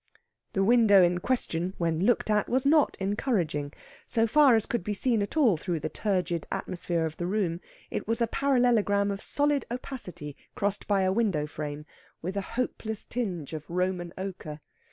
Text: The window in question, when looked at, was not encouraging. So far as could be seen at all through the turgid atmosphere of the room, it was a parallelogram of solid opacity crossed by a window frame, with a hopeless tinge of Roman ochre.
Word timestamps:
The 0.53 0.63
window 0.63 1.03
in 1.03 1.19
question, 1.19 1.75
when 1.77 2.07
looked 2.07 2.31
at, 2.31 2.49
was 2.49 2.65
not 2.65 2.97
encouraging. 2.99 3.71
So 4.07 4.25
far 4.25 4.55
as 4.55 4.65
could 4.65 4.83
be 4.83 4.95
seen 4.95 5.21
at 5.21 5.37
all 5.37 5.57
through 5.57 5.79
the 5.79 5.89
turgid 5.93 6.47
atmosphere 6.51 7.05
of 7.05 7.17
the 7.17 7.27
room, 7.27 7.61
it 7.91 8.07
was 8.07 8.19
a 8.19 8.25
parallelogram 8.25 9.11
of 9.11 9.21
solid 9.21 9.63
opacity 9.69 10.35
crossed 10.55 10.87
by 10.87 11.03
a 11.03 11.13
window 11.13 11.45
frame, 11.45 11.85
with 12.19 12.35
a 12.35 12.41
hopeless 12.57 13.05
tinge 13.05 13.53
of 13.53 13.69
Roman 13.69 14.11
ochre. 14.17 14.59